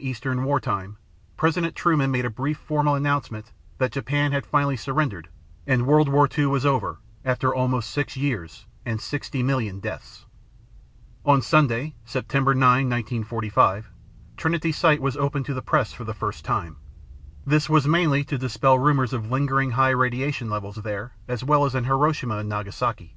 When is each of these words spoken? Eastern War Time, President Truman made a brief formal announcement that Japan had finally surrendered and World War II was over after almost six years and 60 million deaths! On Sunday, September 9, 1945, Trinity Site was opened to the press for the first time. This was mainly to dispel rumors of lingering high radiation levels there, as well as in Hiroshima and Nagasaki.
Eastern 0.00 0.44
War 0.44 0.60
Time, 0.60 0.96
President 1.36 1.74
Truman 1.74 2.12
made 2.12 2.24
a 2.24 2.30
brief 2.30 2.56
formal 2.56 2.94
announcement 2.94 3.50
that 3.78 3.90
Japan 3.90 4.30
had 4.30 4.46
finally 4.46 4.76
surrendered 4.76 5.28
and 5.66 5.88
World 5.88 6.08
War 6.08 6.28
II 6.38 6.46
was 6.46 6.64
over 6.64 7.00
after 7.24 7.52
almost 7.52 7.90
six 7.90 8.16
years 8.16 8.64
and 8.86 9.00
60 9.00 9.42
million 9.42 9.80
deaths! 9.80 10.24
On 11.26 11.42
Sunday, 11.42 11.96
September 12.04 12.54
9, 12.54 12.88
1945, 12.88 13.90
Trinity 14.36 14.70
Site 14.70 15.02
was 15.02 15.16
opened 15.16 15.46
to 15.46 15.54
the 15.54 15.62
press 15.62 15.92
for 15.92 16.04
the 16.04 16.14
first 16.14 16.44
time. 16.44 16.76
This 17.44 17.68
was 17.68 17.88
mainly 17.88 18.22
to 18.22 18.38
dispel 18.38 18.78
rumors 18.78 19.12
of 19.12 19.32
lingering 19.32 19.72
high 19.72 19.90
radiation 19.90 20.48
levels 20.48 20.76
there, 20.76 21.16
as 21.26 21.42
well 21.42 21.64
as 21.64 21.74
in 21.74 21.82
Hiroshima 21.82 22.36
and 22.36 22.48
Nagasaki. 22.48 23.16